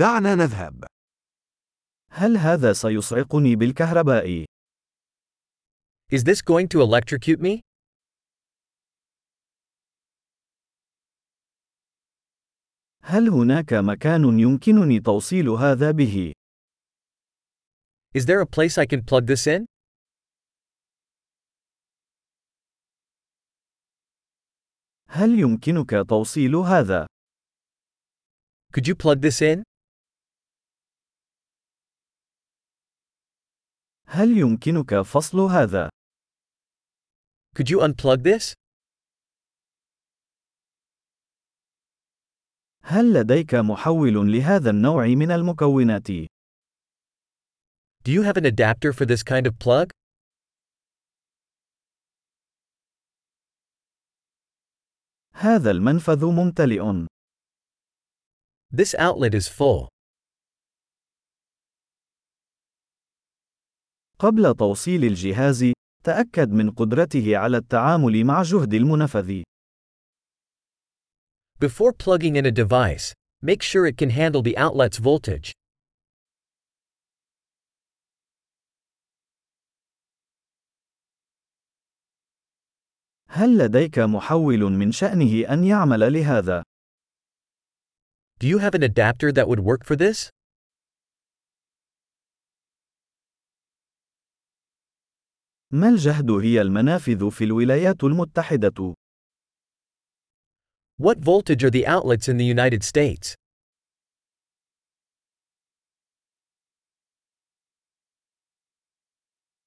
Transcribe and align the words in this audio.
دعنا 0.00 0.34
نذهب. 0.34 0.84
هل 2.10 2.36
هذا 2.36 2.72
سيصعقني 2.72 3.56
بالكهرباء؟ 3.56 4.44
Is 6.12 6.24
this 6.24 6.40
going 6.40 6.68
to 6.68 6.80
electrocute 6.80 7.40
me? 7.40 7.60
هل 13.02 13.28
هناك 13.28 13.72
مكان 13.72 14.40
يمكنني 14.40 15.00
توصيل 15.00 15.48
هذا 15.48 15.90
به؟ 15.90 16.32
Is 18.14 18.24
there 18.24 18.40
a 18.40 18.46
place 18.46 18.78
I 18.78 18.86
can 18.86 19.02
plug 19.02 19.26
this 19.26 19.46
in? 19.46 19.66
هل 25.08 25.38
يمكنك 25.38 25.90
توصيل 26.08 26.56
هذا؟ 26.56 27.06
Could 28.72 28.88
you 28.88 28.94
plug 28.94 29.20
this 29.20 29.42
in? 29.42 29.69
هل 34.12 34.38
يمكنك 34.38 35.00
فصل 35.00 35.38
هذا؟ 35.38 35.90
Could 37.54 37.70
you 37.70 37.80
unplug 37.80 38.22
this? 38.22 38.54
هل 42.82 43.12
لديك 43.14 43.54
محول 43.54 44.32
لهذا 44.32 44.70
النوع 44.70 45.06
من 45.06 45.30
المكونات؟ 45.30 46.10
Do 48.02 48.12
you 48.12 48.22
have 48.22 48.36
an 48.36 48.46
adapter 48.46 48.92
for 48.92 49.06
this 49.06 49.22
kind 49.22 49.46
of 49.46 49.58
plug? 49.58 49.90
هذا 55.34 55.70
المنفذ 55.70 56.24
ممتلئ. 56.24 57.06
This 58.72 58.94
outlet 58.94 59.34
is 59.34 59.48
full. 59.48 59.88
قبل 64.20 64.54
توصيل 64.54 65.04
الجهاز، 65.04 65.72
تأكد 66.04 66.50
من 66.50 66.70
قدرته 66.70 67.36
على 67.36 67.56
التعامل 67.56 68.24
مع 68.24 68.42
جهد 68.42 68.74
المنفذ. 68.74 69.42
Before 71.58 71.92
plugging 71.92 72.36
in 72.36 72.44
a 72.46 72.50
device, 72.50 73.14
make 73.42 73.62
sure 73.62 73.86
it 73.86 73.96
can 73.96 74.10
handle 74.10 74.42
the 74.42 74.58
outlet's 74.58 74.98
voltage. 74.98 75.52
هل 83.28 83.58
لديك 83.58 83.98
محول 83.98 84.60
من 84.60 84.92
شأنه 84.92 85.52
أن 85.52 85.64
يعمل 85.64 86.12
لهذا؟ 86.12 86.62
Do 88.38 88.46
you 88.46 88.58
have 88.58 88.74
an 88.74 88.82
adapter 88.82 89.32
that 89.32 89.48
would 89.48 89.60
work 89.60 89.84
for 89.84 89.96
this? 89.96 90.30
ما 95.72 95.88
الجهد 95.88 96.30
هي 96.30 96.60
المنافذ 96.60 97.30
في 97.30 97.44
الولايات 97.44 98.04
المتحدة؟ 98.04 98.94
What 101.02 101.18
voltage 101.20 101.62
are 101.64 101.70
the 101.70 101.86
outlets 101.86 102.28
in 102.28 102.36
the 102.36 102.44
United 102.44 102.82
States? 102.82 103.34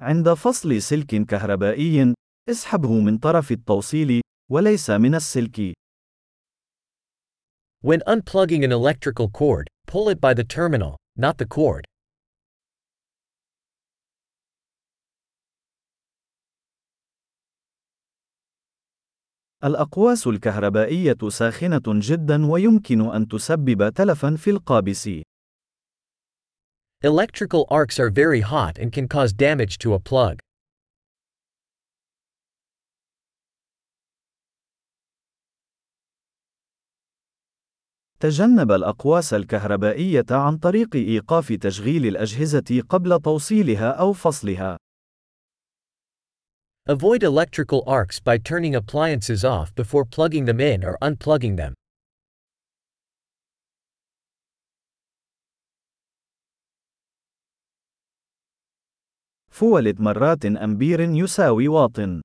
عند 0.00 0.32
فصل 0.32 0.82
سلك 0.82 1.26
كهربائي، 1.26 2.14
اسحبه 2.50 3.00
من 3.00 3.18
طرف 3.18 3.52
التوصيل، 3.52 4.20
وليس 4.50 4.90
من 4.90 5.14
السلك. 5.14 5.74
When 7.82 8.02
unplugging 8.06 8.64
an 8.64 8.72
electrical 8.72 9.28
cord, 9.28 9.68
pull 9.86 10.08
it 10.08 10.20
by 10.20 10.34
the 10.34 10.44
terminal, 10.44 10.96
not 11.18 11.38
the 11.38 11.46
cord. 11.46 11.86
الأقواس 19.64 20.26
الكهربائية 20.26 21.28
ساخنة 21.28 21.82
جدا 21.86 22.46
ويمكن 22.46 23.00
أن 23.14 23.28
تسبب 23.28 23.88
تلفا 23.88 24.36
في 24.36 24.50
القابس. 24.50 25.08
Electrical 27.04 27.64
arcs 27.70 27.98
are 27.98 28.10
very 28.10 28.40
hot 28.40 28.78
and 28.78 28.92
can 28.92 29.08
cause 29.08 29.32
damage 29.32 29.78
to 29.78 29.94
a 29.94 29.98
plug. 29.98 30.40
تجنب 38.20 38.72
الأقواس 38.72 39.34
الكهربائية 39.34 40.24
عن 40.30 40.58
طريق 40.58 40.96
إيقاف 40.96 41.52
تشغيل 41.52 42.06
الأجهزة 42.06 42.82
قبل 42.88 43.20
توصيلها 43.20 43.90
أو 43.90 44.12
فصلها. 44.12 44.76
Avoid 46.87 47.23
electrical 47.23 47.83
arcs 47.85 48.19
by 48.19 48.37
turning 48.37 48.75
appliances 48.75 49.45
off 49.45 49.73
before 49.75 50.03
plugging 50.03 50.45
them 50.45 50.59
in 50.59 50.83
or 50.83 50.97
unplugging 51.01 51.55
them. 51.55 51.73
فولت 59.51 59.99
مرات 59.99 60.45
أمبير 60.45 60.99
يساوي 60.99 61.67
واط. 61.67 62.21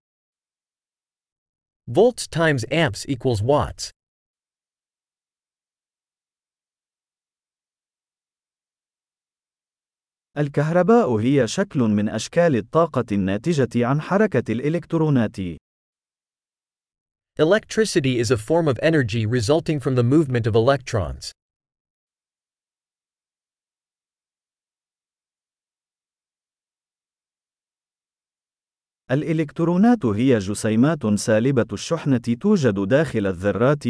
Volts 1.89 2.27
times 2.27 2.65
amps 2.71 3.05
equals 3.09 3.43
watts. 3.43 3.91
الكهرباء 10.38 11.16
هي 11.16 11.48
شكل 11.48 11.80
من 11.80 12.10
أشكال 12.10 12.56
الطاقة 12.56 13.06
الناتجة 13.12 13.86
عن 13.88 14.02
حركة 14.02 14.52
الإلكترونات. 14.52 15.38
Electricity 17.40 18.20
is 18.20 18.32
a 18.32 18.38
form 18.38 18.68
of 18.68 18.80
energy 18.82 19.26
resulting 19.26 19.80
from 19.80 19.96
the 19.96 20.04
movement 20.04 20.48
of 20.48 20.56
electrons. 20.56 21.32
الإلكترونات 29.12 30.06
هي 30.06 30.38
جسيمات 30.38 31.06
سالبة 31.06 31.68
الشحنة 31.74 32.18
توجد 32.18 32.88
داخل 32.88 33.28
الذرات، 33.28 33.84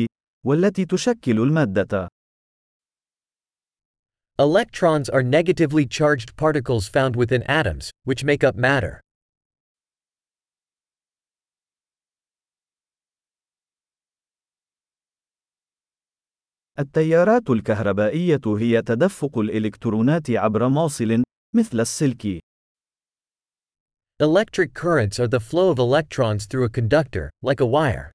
والتي 0.45 0.85
تشكل 0.85 1.39
المادة. 1.39 2.07
Electrons 4.40 5.08
are 5.08 5.22
negatively 5.22 5.86
charged 5.86 6.36
particles 6.36 6.86
found 6.88 7.16
within 7.16 7.42
atoms, 7.44 7.90
which 8.04 8.22
make 8.22 8.44
up 8.44 8.54
matter. 8.54 9.00
التيارات 16.78 17.50
الكهربائية 17.50 18.40
هي 18.46 18.82
تدفق 18.82 19.38
الإلكترونات 19.38 20.30
عبر 20.30 20.68
موصل، 20.68 21.22
مثل 21.54 21.80
السلك. 21.80 22.40
Electric 24.20 24.74
currents 24.74 25.18
are 25.18 25.28
the 25.28 25.40
flow 25.40 25.70
of 25.70 25.78
electrons 25.78 26.44
through 26.44 26.64
a 26.64 26.68
conductor, 26.68 27.30
like 27.42 27.60
a 27.60 27.66
wire. 27.66 28.12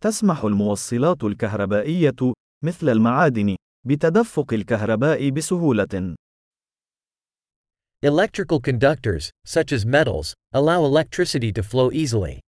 تسمح 0.00 0.44
الموصلات 0.44 1.24
الكهربائية، 1.24 2.34
مثل 2.64 2.88
المعادن، 2.88 3.56
بتدفق 3.86 4.52
الكهرباء 4.52 5.30
بسهولة. 5.30 6.14
Electrical 8.06 8.60
conductors, 8.60 9.28
such 9.46 9.72
as 9.72 9.84
metals, 9.84 10.32
allow 10.54 10.80
electricity 10.84 11.52
to 11.52 11.62
flow 11.62 11.90
easily. 11.92 12.38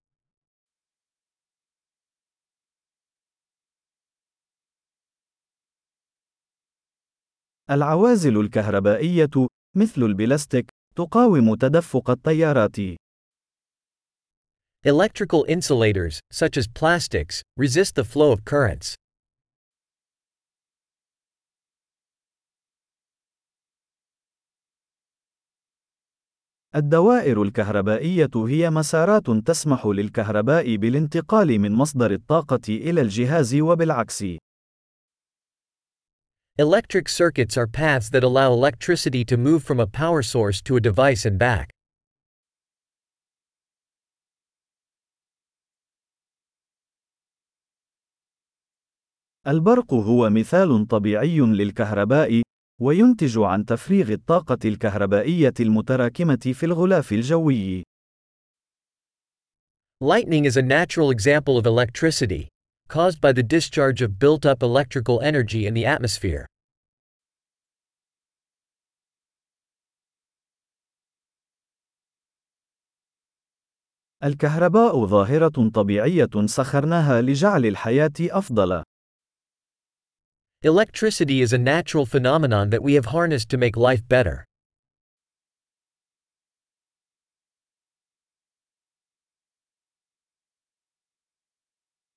العوازل 7.71 8.41
الكهربائية، 8.41 9.47
مثل 9.76 10.03
البلاستيك، 10.03 10.71
تقاوم 10.97 11.55
تدفق 11.55 12.11
التيارات. 12.11 12.76
Electrical 14.88 15.45
insulators, 15.50 16.22
such 16.31 16.56
as 16.56 16.66
plastics, 16.66 17.44
resist 17.57 17.95
the 17.95 18.06
flow 18.06 18.31
of 18.31 18.45
currents. 18.45 18.95
الدوائر 26.75 27.42
الكهربائية 27.42 28.30
هي 28.36 28.69
مسارات 28.69 29.30
تسمح 29.30 29.86
للكهرباء 29.86 30.75
بالانتقال 30.75 31.60
من 31.60 31.72
مصدر 31.72 32.12
الطاقة 32.12 32.62
إلى 32.69 33.01
الجهاز 33.01 33.56
وبالعكس. 33.56 34.24
Electric 36.60 37.10
circuits 37.10 37.57
are 37.57 37.68
paths 37.68 38.10
that 38.10 38.24
allow 38.24 38.54
electricity 38.54 39.25
to 39.25 39.38
move 39.38 39.63
from 39.63 39.80
a 39.80 39.88
power 39.88 40.22
source 40.24 40.62
to 40.62 40.78
a 40.78 40.80
device 40.80 41.25
and 41.25 41.38
back. 41.38 41.74
البرق 49.47 49.94
هو 49.94 50.31
مثال 50.31 50.87
طبيعي 50.87 51.41
للكهرباء، 51.41 52.43
وينتج 52.81 53.39
عن 53.39 53.65
تفريغ 53.65 54.12
الطاقة 54.12 54.59
الكهربائية 54.65 55.55
المتراكمة 55.61 56.53
في 56.55 56.67
الغلاف 56.67 57.12
الجوي. 57.12 57.83
Lightning 60.05 60.44
is 60.44 60.56
a 60.56 60.62
natural 60.62 61.11
example 61.11 61.59
of 61.59 61.67
electricity, 61.67 62.49
caused 62.89 63.21
by 63.21 63.33
the 63.33 63.43
discharge 63.43 64.00
of 64.00 64.19
built 64.19 64.47
up 64.47 64.62
electrical 64.62 65.21
energy 65.21 65.67
in 65.67 65.75
the 65.75 65.87
atmosphere. 65.87 66.47
الكهرباء 74.25 75.06
ظاهرة 75.06 75.71
طبيعية 75.75 76.47
سخرناها 76.47 77.21
لجعل 77.21 77.67
الحياة 77.67 78.12
أفضل. 78.21 78.83
Electricity 80.64 81.43
is 81.43 81.53
a 81.53 81.59
natural 81.59 82.06
phenomenon 82.06 82.70
that 82.70 82.85
we 82.85 82.94
have 82.94 83.06
harnessed 83.06 83.49
to 83.49 83.56
make 83.56 83.76
life 83.76 84.06
better. 84.06 84.47